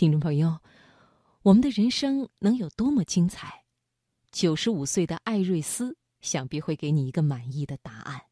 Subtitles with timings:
[0.00, 0.60] 听众朋友，
[1.42, 3.64] 我们的人生能有多么精彩？
[4.32, 8.22] 九十五岁的艾瑞斯想必会给你一个满意的答案。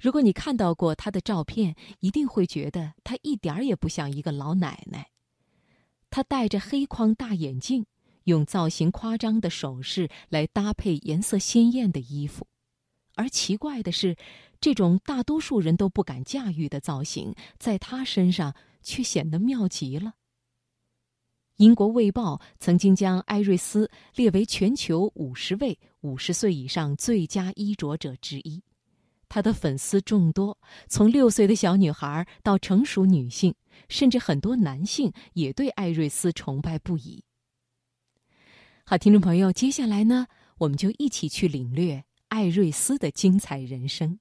[0.00, 5.10] 如果你看到过她的照片，一定会觉得她一点儿也不像一个老奶奶。
[6.10, 7.86] 她戴着黑框大眼镜，
[8.26, 12.46] 用造型夸张的首饰来搭配颜色鲜艳的衣服。
[13.16, 14.16] 而奇怪的是，
[14.60, 20.14] 这种大多数人都不敢驾驭的造型，在她身上却显得妙极了。
[21.56, 28.60] 英国《卫报》曾经将艾瑞斯列为全球五十位五十岁以上最佳衣着者之一。
[29.28, 33.54] 她的粉丝众多，从六岁的小女孩到成熟女性，
[33.88, 37.22] 甚至很多男性也对艾瑞斯崇拜不已。
[38.84, 40.26] 好，听众朋友，接下来呢，
[40.58, 44.18] 我们就一起去领略艾瑞斯的精彩人生。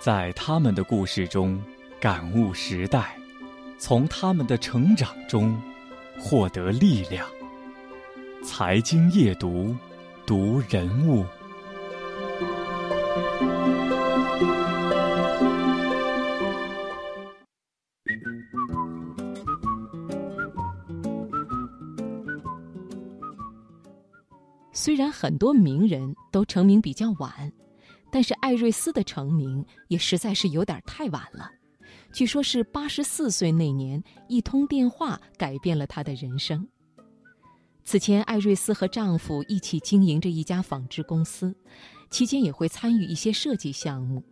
[0.00, 1.62] 在他们的故事中
[2.00, 3.14] 感悟时代，
[3.76, 5.60] 从他们的成长中
[6.18, 7.28] 获得力量。
[8.42, 9.76] 财经夜读，
[10.24, 11.22] 读人物。
[24.72, 27.52] 虽然很多名人都成名比较晚。
[28.10, 31.50] 但是艾瑞斯的成名也实在是有点太晚了，
[32.12, 36.66] 据说是八十四岁那年一通电话改变了她的人生。
[37.84, 41.54] 此前，艾瑞斯和丈夫一起经营着一家纺织公司，
[42.10, 44.22] 期间也会参与一些设计项目。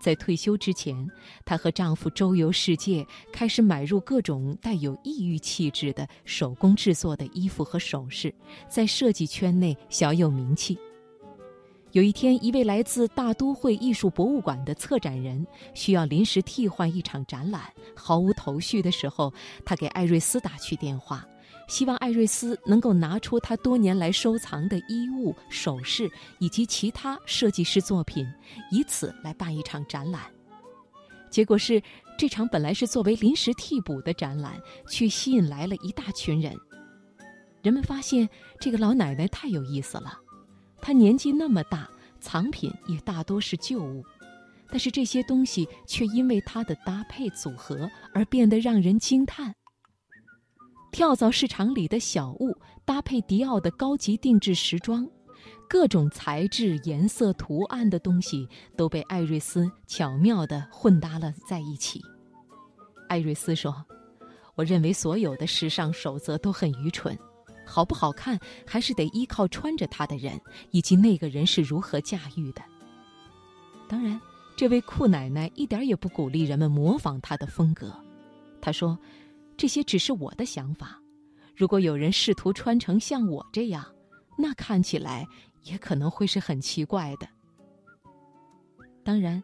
[0.00, 1.06] 在退休之前，
[1.44, 8.34] 她和丈夫周游世界，开始买入各种带有异域气质的手工制作的衣服和首饰，
[8.68, 10.78] 在设计圈内小有名气。
[11.92, 17.62] 有一天，一位来自大都会艺术博物馆的策展人需要临时替换一场展览，
[17.96, 19.32] 毫无头绪的时候，
[19.64, 21.26] 他给艾瑞斯打去电话，
[21.66, 28.24] 希望艾瑞斯能够拿出他多年来收藏的衣物、首饰以及其他设计师作品，
[28.70, 30.22] 以此来办一场展览。
[31.28, 31.82] 结果是，
[32.16, 36.56] 这场本来是作为临时替补的展览，却吸引来了一大群人。
[37.62, 38.28] 人们发现
[38.60, 40.16] 这个老奶奶太有意思了。
[40.90, 44.04] 他年纪那么大，藏品也大多是旧物，
[44.68, 49.54] 但是这些东西却因为他的搭配组合而变得让人惊叹。
[50.90, 52.52] 跳蚤市场里的小物
[52.84, 55.08] 搭配迪奥的高级定制时装，
[55.68, 62.02] 各种材质、颜色、图案的东西都被艾瑞斯巧妙地混搭了在一起。
[63.08, 63.72] 艾瑞斯说
[64.56, 67.16] ：“我认为所有的时尚守则都很愚蠢。”
[67.70, 68.36] 好不好看，
[68.66, 70.40] 还是得依靠穿着它的人，
[70.72, 72.60] 以及那个人是如何驾驭的。
[73.88, 74.20] 当然，
[74.56, 77.94] 这位酷奶奶一点也不鼓励人们模仿她的风格。
[78.60, 78.98] 她说
[79.56, 81.00] ：“这些只是我的想法。
[81.56, 83.86] 如果有人试图穿成像我这样，
[84.36, 85.24] 那看起来
[85.62, 87.28] 也可能会是很奇怪的。”
[89.04, 89.40] 当然，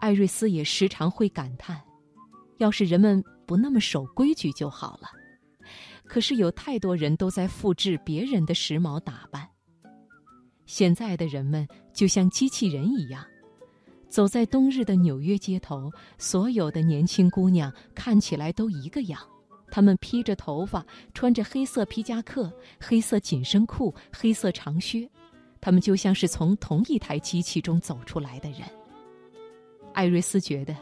[0.00, 1.80] 艾瑞斯也时常会感叹
[2.58, 5.08] ：“要是人们不那么守规矩就好了。”
[6.06, 9.46] 可是有太多人都在复制别人的时髦打扮。
[10.64, 13.24] 现在的人们就像机器人一样，
[14.08, 19.20] 走在冬日的纽约街头，所有的年轻姑娘看起来都一个样。
[19.70, 25.08] 她们披着头发，穿着黑色皮夹克、黑色紧身裤、黑色长靴，
[25.60, 28.60] 她们就像是从同一台机器中走出来的人。
[29.92, 30.74] 艾瑞斯觉得，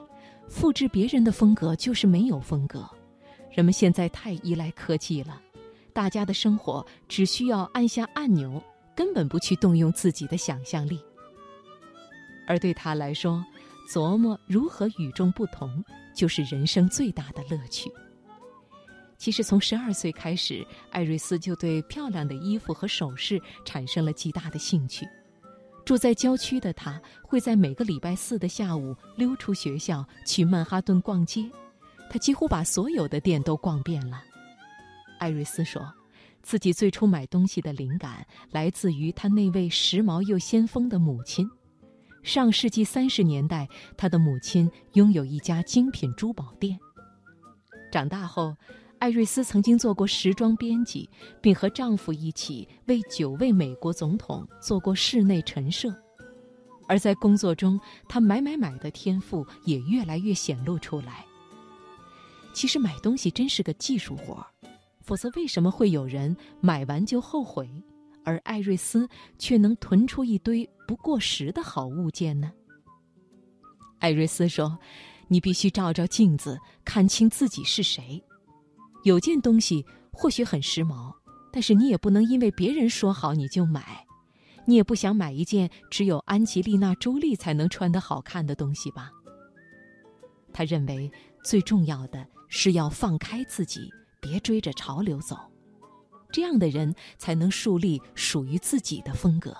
[0.48, 2.88] 复制别人的风格就是没有风格。
[3.54, 5.40] 人们现在太依赖科技了，
[5.92, 8.60] 大家的生活只需要按下按钮，
[8.96, 11.00] 根本不去动用自己的想象力。
[12.48, 13.44] 而对他来说，
[13.88, 17.88] 琢磨如何与众不同，就是人生最大的乐趣。
[19.16, 25.08] 其实，从十二岁开始，艾瑞斯就对漂亮的衣服和首饰产生了极大的兴趣。
[25.84, 31.48] 住在郊区的他，会在每个礼拜四的下午溜出学校，去曼哈顿逛街。
[32.14, 34.22] 他几乎把所有的店都逛遍了。
[35.18, 35.92] 艾瑞斯说，
[36.44, 41.50] 自己最初买东西的灵感来自于他那位时髦又先锋的母亲。
[42.22, 46.78] 上世纪三十年代，他的母亲拥有一家精品珠宝店。
[47.90, 48.54] 长大后，
[49.00, 51.10] 艾瑞斯曾经做过时装编辑，
[51.42, 55.92] 并和丈夫一起为九位美国总统做过室内陈设。
[56.86, 61.26] 而在工作中，他买买买的天赋也越来越显露出来。
[62.54, 64.46] 其实买东西真是个技术活儿，
[65.02, 67.68] 否则为什么会有人买完就后悔，
[68.24, 69.06] 而艾瑞斯
[69.38, 72.52] 却能囤出一堆不过时的好物件呢？
[73.98, 74.78] 艾瑞斯说
[75.28, 78.22] ：“你必须照照镜子，看清自己是谁。
[79.02, 81.12] 有件东西或许很时髦，
[81.52, 84.06] 但是你也不能因为别人说好你就买。
[84.66, 89.10] 你也不想买一件只有安吉丽娜·朱莉才能穿得好看的东西吧？”
[90.54, 91.12] 他认为
[91.44, 93.90] 最重要的是要放开自己，
[94.20, 95.36] 别追着潮流走。
[96.32, 99.54] 这样的人才能树立属于自己的风格。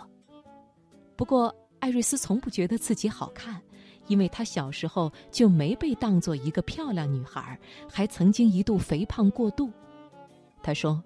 [1.16, 3.60] 不过，艾瑞斯从不觉得自己好看。
[4.06, 7.58] 因为她小时候就没被当做一个漂亮女孩，
[7.90, 9.72] 还曾经一度肥胖过度。
[10.62, 11.02] 她说：“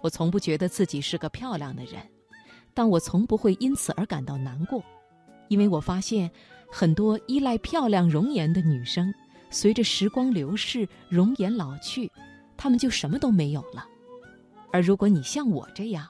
[0.00, 2.00] 我从不觉得自己是个漂亮的人，
[2.72, 4.82] 但我从不会因此而感到难过，
[5.48, 6.30] 因为我发现
[6.70, 9.12] 很多依赖漂亮容颜的女生，
[9.50, 12.10] 随着时光流逝，容颜老去，
[12.56, 13.86] 他们就什么都没有了。
[14.72, 16.06] 而如果你像我这样，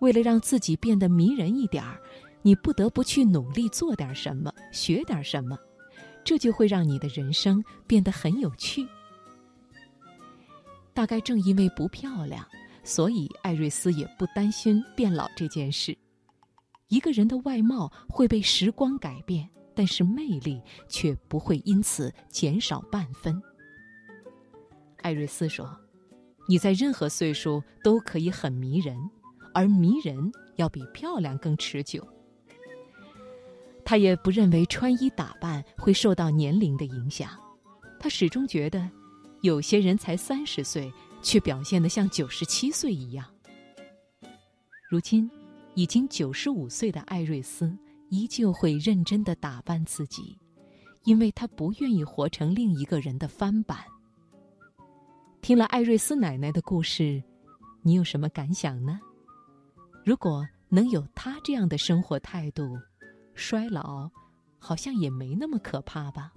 [0.00, 2.00] 为了让自己变得迷人一点儿，
[2.42, 5.58] 你不得不去努力做点什么，学点什么。”
[6.22, 8.86] 这就会让你的人生变得很有趣。
[10.92, 12.46] 大概正因为不漂亮，
[12.84, 15.96] 所以艾瑞斯也不担心变老这件事。
[16.88, 23.40] 一个人的外貌会被时光改变，但是魅力却不会因此减少半分。
[25.02, 25.74] 艾瑞斯说
[26.48, 28.96] ：“你在任何岁数都可以很迷人，
[29.54, 32.06] 而迷人要比漂亮更持久。”
[33.82, 37.30] 他也不认为穿衣打扮会受到年龄的影响，
[37.98, 38.88] 他始终觉得，
[39.40, 43.26] 有些人才三十岁，却表现得像九十七岁一样。
[44.90, 45.28] 如今，
[45.74, 47.76] 已经九十五岁的艾瑞斯
[48.10, 50.38] 依旧会认真的打扮自己，
[51.04, 53.78] 因为他不愿意活成另一个人的翻版。
[55.40, 57.22] 听了艾瑞斯奶奶的故事，
[57.82, 59.00] 你有什么感想呢？
[60.04, 62.76] 如果能有她这样的生活态度，
[63.34, 64.10] 衰老，
[64.58, 66.32] 好像也没那么可怕吧。